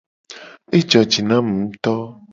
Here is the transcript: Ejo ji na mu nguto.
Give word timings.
Ejo 0.77 0.99
ji 1.11 1.21
na 1.27 1.37
mu 1.45 1.53
nguto. 1.63 1.93